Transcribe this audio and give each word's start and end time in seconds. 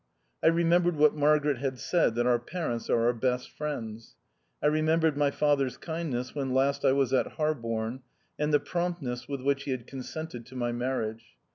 I 0.43 0.47
remembered 0.47 0.95
what 0.95 1.15
Margaret 1.15 1.59
had 1.59 1.77
said, 1.77 2.15
that" 2.15 2.25
our 2.25 2.39
parents 2.39 2.89
are 2.89 3.05
our 3.05 3.13
best 3.13 3.51
friends." 3.51 4.15
I 4.59 4.65
remembered 4.65 5.15
my 5.15 5.29
father's 5.29 5.77
kindness 5.77 6.33
when 6.33 6.55
last 6.55 6.83
I 6.83 6.91
was 6.91 7.13
at 7.13 7.33
Harborne, 7.33 8.01
and 8.39 8.51
the 8.51 8.59
promptness 8.59 9.27
with 9.27 9.41
which 9.41 9.65
he 9.65 9.69
had 9.69 9.85
consented 9.85 10.47
to 10.47 10.55
mv 10.55 10.75
mar 10.75 11.01
riage. 11.03 11.21